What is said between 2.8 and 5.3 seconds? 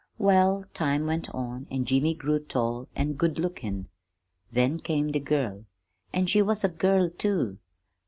an' good lookin'. Then came the